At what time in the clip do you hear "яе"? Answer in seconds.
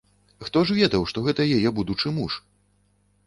1.57-1.69